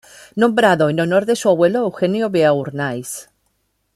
Nombrado 0.35 0.89
en 0.89 0.99
honor 0.99 1.27
de 1.27 1.35
su 1.35 1.47
abuelo 1.47 1.81
Eugenio 1.81 2.31
Beauharnais. 2.31 3.29